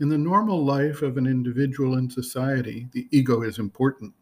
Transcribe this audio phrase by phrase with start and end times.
[0.00, 4.14] In the normal life of an individual in society, the ego is important,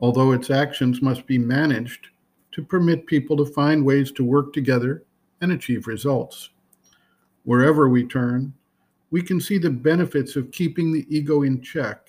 [0.00, 2.08] although its actions must be managed
[2.52, 5.04] to permit people to find ways to work together
[5.42, 6.48] and achieve results.
[7.44, 8.54] Wherever we turn,
[9.10, 12.08] we can see the benefits of keeping the ego in check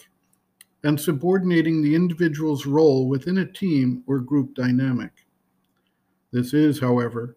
[0.85, 5.11] and subordinating the individual's role within a team or group dynamic.
[6.31, 7.35] This is, however,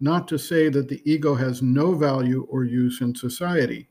[0.00, 3.88] not to say that the ego has no value or use in society.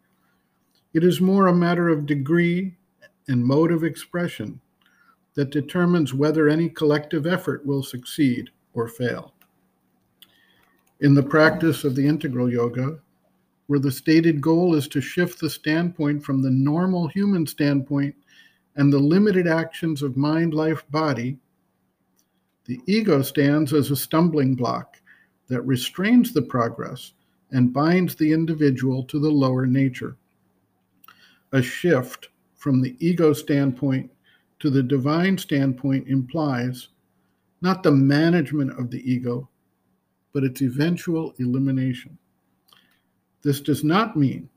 [0.93, 2.75] It is more a matter of degree
[3.27, 4.59] and mode of expression
[5.35, 9.33] that determines whether any collective effort will succeed or fail.
[10.99, 12.99] In the practice of the integral yoga,
[13.67, 18.13] where the stated goal is to shift the standpoint from the normal human standpoint
[18.75, 21.37] and the limited actions of mind, life, body,
[22.65, 24.97] the ego stands as a stumbling block
[25.47, 27.13] that restrains the progress
[27.51, 30.17] and binds the individual to the lower nature.
[31.53, 34.11] A shift from the ego standpoint
[34.59, 36.89] to the divine standpoint implies
[37.61, 39.49] not the management of the ego,
[40.33, 42.17] but its eventual elimination.
[43.41, 44.49] This does not mean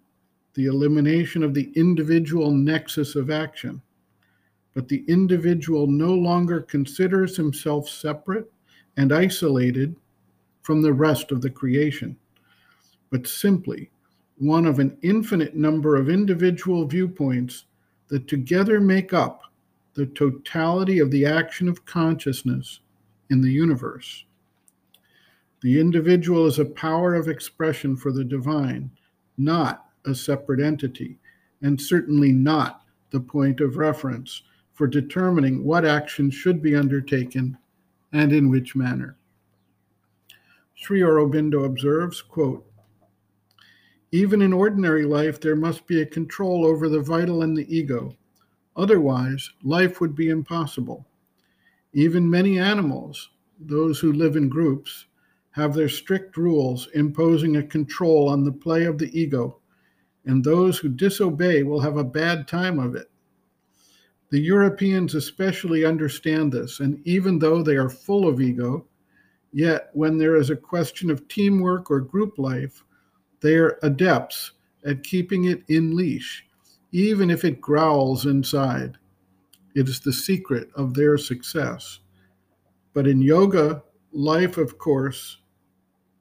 [0.55, 3.83] the elimination of the individual nexus of action,
[4.75, 8.51] but the individual no longer considers himself separate
[8.97, 9.97] and isolated
[10.63, 12.17] from the rest of the creation,
[13.11, 13.91] but simply
[14.39, 17.65] one of an infinite number of individual viewpoints
[18.09, 19.43] that together make up
[19.95, 22.81] the totality of the action of consciousness
[23.31, 24.25] in the universe.
[25.63, 28.91] The individual is a power of expression for the divine,
[29.39, 31.19] not a separate entity,
[31.63, 37.57] and certainly not the point of reference for determining what action should be undertaken
[38.13, 39.17] and in which manner.
[40.75, 42.67] Sri Aurobindo observes, quote,
[44.15, 48.17] even in ordinary life, there must be a control over the vital and the ego.
[48.77, 51.05] Otherwise, life would be impossible.
[51.95, 55.07] Even many animals, those who live in groups,
[55.51, 59.59] have their strict rules imposing a control on the play of the ego,
[60.25, 63.11] and those who disobey will have a bad time of it.
[64.31, 68.87] The Europeans especially understand this, and even though they are full of ego,
[69.57, 72.85] Yet, when there is a question of teamwork or group life,
[73.45, 74.53] they are adepts
[74.87, 76.47] at keeping it in leash,
[76.93, 78.97] even if it growls inside.
[79.75, 81.99] It is the secret of their success.
[82.95, 83.83] But in yoga,
[84.13, 85.43] life, of course,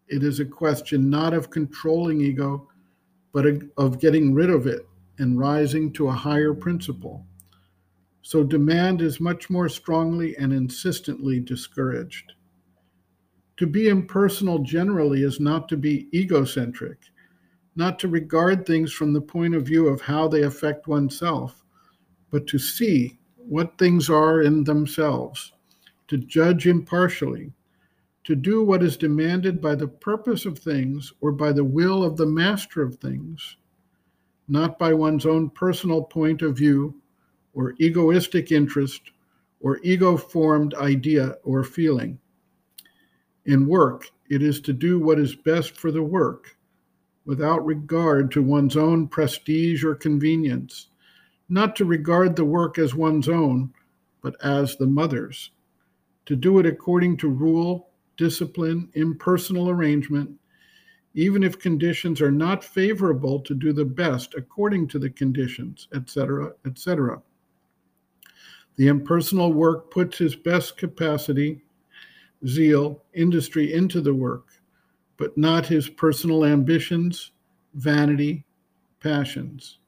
[0.09, 2.67] it is a question not of controlling ego,
[3.31, 3.45] but
[3.77, 4.85] of getting rid of it
[5.17, 7.25] and rising to a higher principle.
[8.21, 12.33] So demand is much more strongly and insistently discouraged.
[13.57, 16.97] To be impersonal generally is not to be egocentric,
[17.75, 21.63] not to regard things from the point of view of how they affect oneself,
[22.29, 25.53] but to see what things are in themselves,
[26.07, 27.51] to judge impartially,
[28.23, 32.15] to do what is demanded by the purpose of things or by the will of
[32.15, 33.57] the master of things,
[34.47, 36.95] not by one's own personal point of view
[37.53, 39.11] or egoistic interest
[39.59, 42.19] or ego formed idea or feeling.
[43.45, 46.57] In work, it is to do what is best for the work,
[47.25, 50.87] without regard to one's own prestige or convenience,
[51.49, 53.73] not to regard the work as one's own,
[54.21, 55.51] but as the mother's,
[56.25, 60.31] to do it according to rule, discipline, impersonal arrangement,
[61.13, 66.51] even if conditions are not favorable to do the best according to the conditions, etc.,
[66.65, 67.21] etc.
[68.75, 71.61] The impersonal work puts his best capacity
[72.47, 74.47] zeal, industry into the work,
[75.17, 77.31] but not his personal ambitions,
[77.75, 78.45] vanity,
[78.99, 79.79] passions.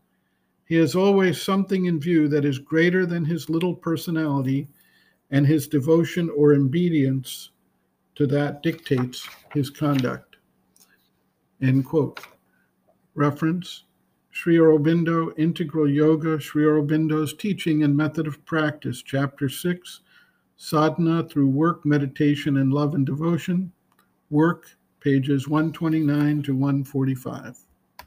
[0.68, 4.68] He has always something in view that is greater than his little personality,
[5.32, 7.52] and his devotion or obedience
[8.16, 10.38] to that dictates his conduct.
[11.62, 12.20] End quote.
[13.14, 13.84] Reference
[14.32, 20.02] Sri Aurobindo, Integral Yoga, Sri Aurobindo's Teaching and Method of Practice, Chapter 6,
[20.58, 23.72] Sadhana through work, meditation, and love and devotion.
[24.30, 27.65] Work, pages 129 to 145.